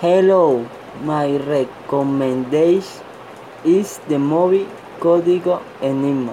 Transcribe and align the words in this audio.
Hello, 0.00 0.64
my 1.04 1.36
recommendation 1.36 3.04
is 3.68 4.00
the 4.08 4.16
movie 4.18 4.64
Código 4.98 5.60
Enigma. 5.84 6.32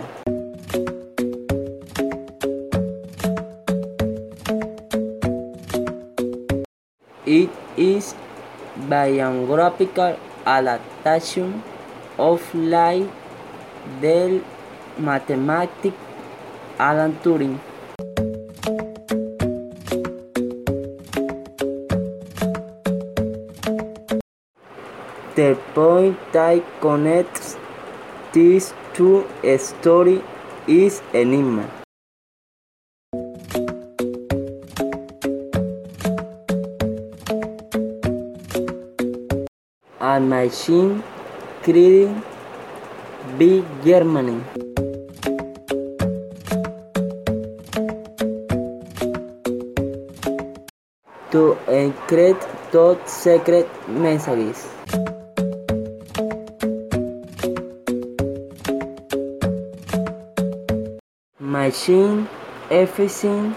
It 7.27 7.52
is 7.75 8.16
biographical 8.88 10.15
adaptation 10.47 11.61
of 12.15 12.39
life 12.55 13.11
del 13.99 14.39
mathematic 14.95 15.91
Alan 16.79 17.20
Turing. 17.20 17.59
The 25.37 25.55
point 25.75 26.18
that 26.33 26.65
connects 26.82 27.57
these 28.33 28.73
two 28.95 29.23
stories 29.59 30.23
is 30.65 31.04
Enigma. 31.14 31.69
A 40.02 40.19
machine 40.19 41.03
created 41.61 42.16
by 43.38 43.61
Germany. 43.86 44.42
To 51.30 51.44
encrypt 51.67 52.50
top 52.72 53.08
secret 53.08 53.69
messages. 53.88 54.66
Machine 61.68 62.30
efficiency 62.72 63.52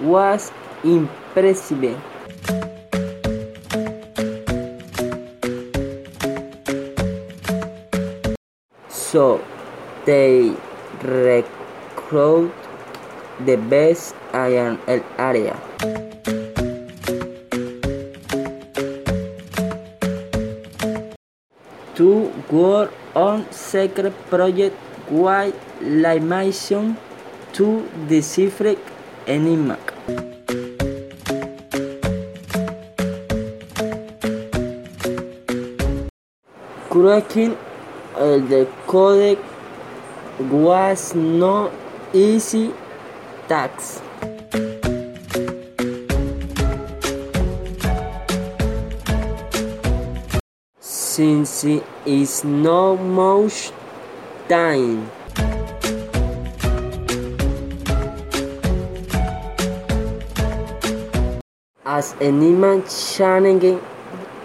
was 0.00 0.48
impressive. 0.80 2.00
So 8.88 9.44
they 10.08 10.56
recruit 11.04 12.56
the 13.44 13.60
best 13.68 14.16
in 14.32 14.80
el 14.88 15.04
area. 15.20 15.52
To 22.00 22.32
work 22.48 22.96
on 23.12 23.44
secret 23.52 24.16
project 24.32 24.72
while 25.12 25.52
la 25.84 26.16
mission 26.16 26.96
to 27.52 27.88
decipher 28.08 28.76
Enigma. 29.26 29.78
Cracking 36.90 37.56
uh, 38.16 38.36
the 38.36 38.68
code 38.86 39.38
was 40.38 41.14
no 41.14 41.72
easy 42.12 42.72
task. 43.48 44.02
Since 50.80 51.64
it 51.64 51.84
is 52.06 52.44
no 52.44 52.96
much 52.96 53.72
time. 54.48 55.21
As 61.94 62.14
Enigma 62.26 62.80
challenge 62.88 63.78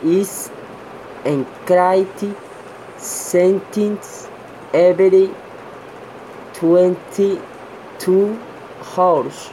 is 0.04 0.52
encrypted 1.24 2.36
sentence 2.98 4.28
every 4.74 5.30
22 6.56 8.38
hours. 8.98 9.50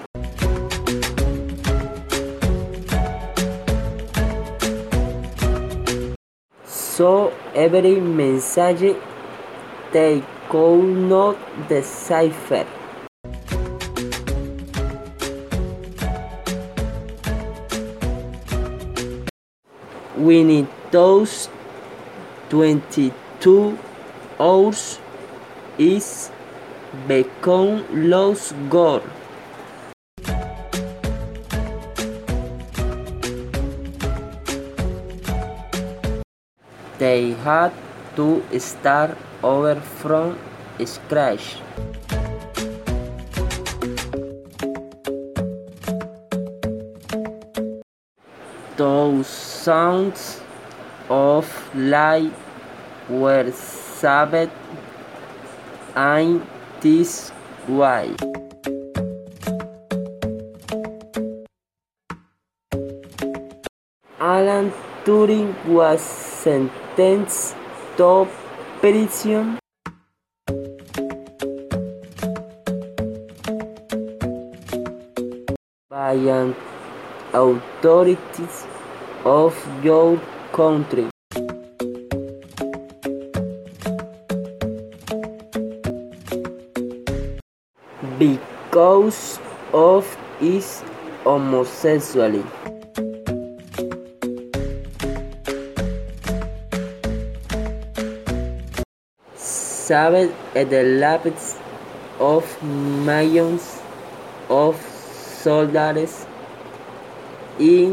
So 6.65 7.33
every 7.55 8.01
message 8.01 8.97
they 9.93 10.25
could 10.49 10.83
not 10.83 11.37
decipher. 11.69 12.67
Winning 20.17 20.69
those 20.93 21.49
22 22.51 23.77
hours 24.39 25.01
is 25.77 26.31
become 27.09 27.85
lost 27.91 28.55
goal. 28.71 29.03
They 36.99 37.33
had 37.33 37.73
to 38.15 38.41
start 38.61 39.19
over 39.43 39.75
from 39.81 40.39
scratch. 40.85 41.57
Thousands 48.77 50.41
of 51.09 51.47
lives 51.77 52.35
were 53.09 53.53
saved 53.53 54.51
in 55.97 56.43
this 56.81 57.31
way. 57.69 58.11
Alan 64.19 64.73
Turing 65.05 65.55
was 65.67 66.01
sentenced 66.01 67.55
to 67.97 68.27
prison 68.81 69.59
by 75.89 76.74
authorities 77.35 78.67
of 79.25 79.55
your 79.83 80.21
country. 80.53 81.11
Because 88.19 89.41
of 89.73 90.17
his 90.39 90.83
homosexuality. 91.25 92.45
Saved 99.35 100.33
the 100.55 100.83
lives 101.03 101.59
of 102.21 102.63
millions 102.63 103.83
of 104.49 104.77
soldados 105.43 106.27
y 107.59 107.93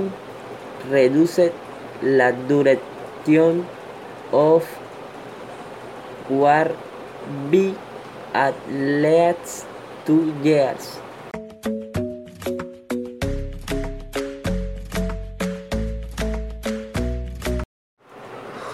reduced 0.90 1.54
la 2.02 2.32
duración 2.32 3.66
of 4.32 4.64
war 6.30 6.72
by 7.52 7.76
at 8.34 8.56
least 8.70 9.66
two 10.06 10.34
years. 10.44 11.00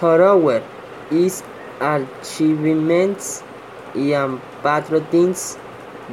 However, 0.00 0.62
his 1.10 1.42
achievements 1.80 3.42
and 3.94 4.40
patriotism 4.62 5.60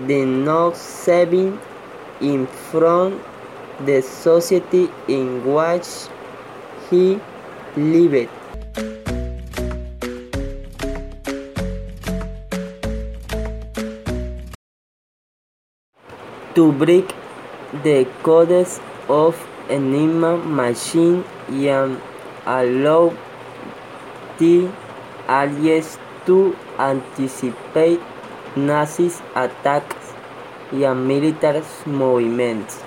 did 0.07 0.27
not 0.27 0.75
save 0.75 1.31
him 2.19 2.47
from 2.71 3.21
the 3.81 4.01
society 4.01 4.89
in 5.07 5.43
which 5.43 5.87
he 6.89 7.19
lived. 7.75 8.29
To 16.55 16.71
break 16.71 17.13
the 17.83 18.07
codes 18.23 18.79
of 19.09 19.35
Enigma 19.69 20.37
machine 20.37 21.25
and 21.49 21.99
allow 22.45 23.13
the 24.37 24.71
Allies 25.27 25.97
to 26.25 26.55
anticipate 26.77 27.99
Nazi 28.55 29.11
attacks 29.35 30.13
and 30.71 31.07
military 31.07 31.63
movements. 31.85 32.81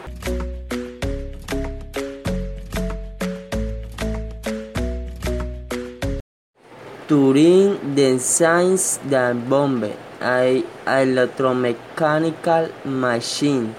Turing 7.09 7.97
designs 7.97 8.99
the 9.09 9.33
bomb, 9.49 9.83
an 10.21 10.63
electromechanical 10.85 12.69
machine, 12.85 13.75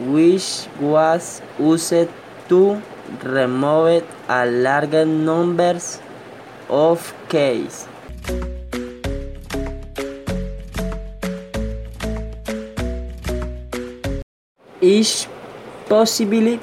which 0.00 0.66
was 0.80 1.42
used 1.60 2.08
to 2.48 2.82
remove 3.22 4.02
a 4.28 4.46
large 4.46 5.06
number 5.06 5.78
of 6.68 7.14
cases. 7.28 7.86
Each 14.80 15.28
possible 15.88 16.58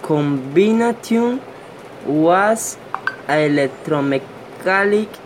combination 0.00 1.42
was 2.06 2.78
electromechanic 3.28 5.21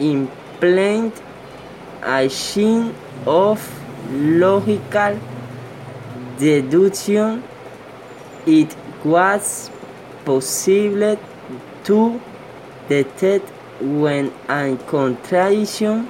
implied 0.00 1.12
a 2.02 2.28
chain 2.28 2.94
of 3.26 3.60
logical 4.10 5.18
deduction. 6.38 7.42
It 8.46 8.74
was 9.04 9.70
possible 10.24 11.18
to 11.84 12.20
detect 12.88 13.48
when 13.80 14.32
a 14.48 14.76
contradiction 14.86 16.08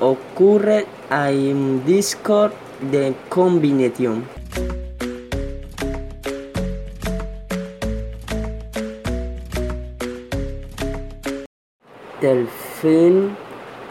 occurred 0.00 0.86
and 1.10 1.84
discard 1.84 2.52
the 2.80 3.14
combination. 3.30 4.28
The 12.20 12.48
film 12.86 13.36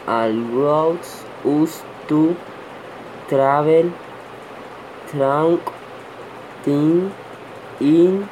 allows 0.06 1.08
us 1.54 1.72
to 2.10 2.20
travel 3.30 3.88
through 5.08 5.60
time 6.66 7.12
and 7.86 8.28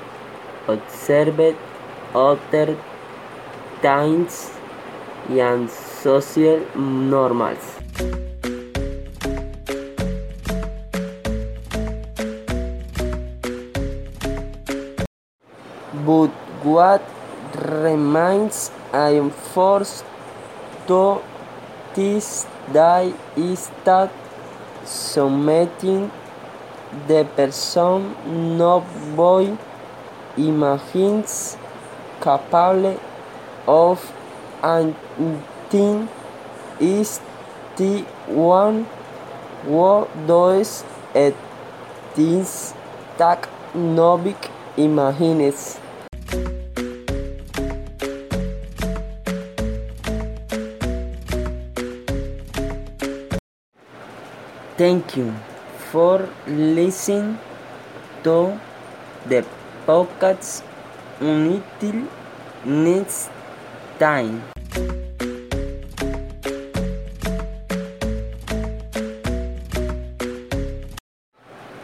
observe 0.75 1.43
other 2.15 2.67
times 3.83 4.39
and 5.29 5.69
social 5.69 6.65
norms. 6.87 7.69
But 16.09 16.33
what 16.73 17.03
remains 17.85 18.71
I 18.93 19.31
forced 19.53 20.14
to 20.87 21.21
this 21.95 22.47
day 22.73 23.15
is 23.37 23.71
that 23.85 24.11
something 24.85 26.11
the 27.09 27.25
person 27.37 28.15
no 28.59 28.81
boy 29.17 29.57
imagines 30.37 31.57
capable 32.21 33.01
of 33.67 34.13
acting 34.63 36.09
is 36.81 37.21
the 37.77 38.01
one 38.27 38.87
who 39.65 40.07
does 40.27 40.85
it 41.15 41.35
things 42.15 42.75
that 43.19 43.49
nobody 43.75 44.35
imagines. 44.77 45.84
Thank 54.77 55.17
you 55.17 55.33
for 55.93 56.29
listening 56.49 57.39
to 58.25 58.59
the 59.25 59.47
podcast 59.87 60.65
until 61.21 62.09
next 62.65 63.31
time. 64.01 64.43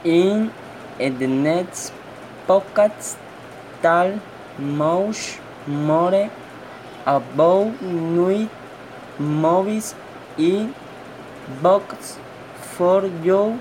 In 0.02 0.50
the 0.98 1.28
next 1.28 1.92
podcast, 2.48 3.14
tell 3.82 4.19
much 4.58 5.38
more 5.69 6.28
about 7.06 7.81
new 7.81 8.50
movies 9.20 9.94
in 10.37 10.75
books 11.62 12.19
for 12.80 13.04
you 13.28 13.60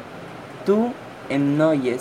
to 0.66 0.94
enjoy. 1.30 2.00